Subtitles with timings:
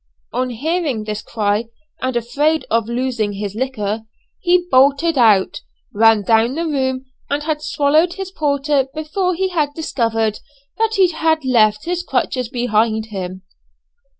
[0.33, 1.65] On hearing this cry,
[2.01, 4.01] and afraid of losing his liquor,
[4.39, 5.61] he bolted out,
[5.93, 10.39] ran down the room, and had swallowed his porter before he had discovered
[10.79, 13.43] that he had left his crutches behind him.